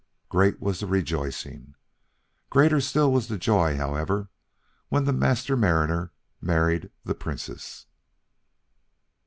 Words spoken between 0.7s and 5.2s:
the rejoicing. Greater still was the joy, however, when the